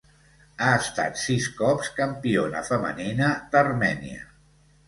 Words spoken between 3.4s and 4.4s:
d'Armènia.